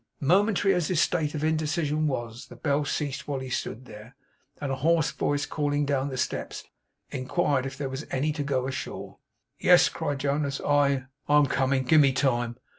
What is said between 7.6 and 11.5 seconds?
if there was any to go ashore? 'Yes,' cried Jonas, 'I I am